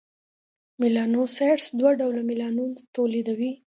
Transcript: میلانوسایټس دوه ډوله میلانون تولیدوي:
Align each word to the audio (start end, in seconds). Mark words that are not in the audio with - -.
میلانوسایټس 0.79 1.67
دوه 1.79 1.91
ډوله 1.99 2.21
میلانون 2.29 2.69
تولیدوي: 2.95 3.51